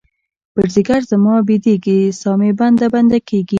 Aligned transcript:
پر 0.53 0.65
ځیګــر 0.73 1.01
زما 1.11 1.33
بیدیږې، 1.47 1.99
سا 2.19 2.31
مې 2.39 2.51
بنده، 2.59 2.85
بنده 2.93 3.17
کیږې 3.27 3.49